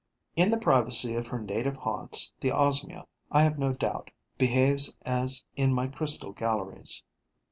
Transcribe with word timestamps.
In 0.35 0.49
the 0.49 0.57
privacy 0.57 1.13
of 1.13 1.27
her 1.27 1.37
native 1.37 1.75
haunts, 1.75 2.33
the 2.39 2.49
Osmia, 2.49 3.05
I 3.29 3.43
have 3.43 3.59
no 3.59 3.71
doubt, 3.71 4.09
behaves 4.39 4.95
as 5.05 5.43
in 5.55 5.75
my 5.75 5.89
crystal 5.89 6.31
galleries. 6.31 7.03